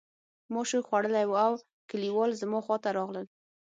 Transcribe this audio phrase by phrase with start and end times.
[0.53, 1.53] ما شوک خوړلی و او
[1.89, 3.25] کلیوال زما خواته راغلل